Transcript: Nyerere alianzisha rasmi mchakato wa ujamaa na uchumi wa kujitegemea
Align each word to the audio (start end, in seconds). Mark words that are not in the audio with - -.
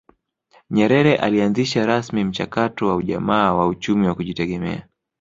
Nyerere 0.69 1.15
alianzisha 1.15 1.85
rasmi 1.85 2.23
mchakato 2.23 2.87
wa 2.87 2.95
ujamaa 2.95 3.43
na 3.53 3.65
uchumi 3.65 4.07
wa 4.07 4.15
kujitegemea 4.15 4.87